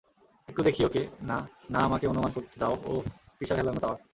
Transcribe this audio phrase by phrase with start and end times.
[0.49, 1.37] একটু দেখি ওকে না,
[1.69, 3.03] না, আমাকে অনুমান করতে দাও উহ,
[3.39, 4.01] পিসার হেলানো টাওয়ার।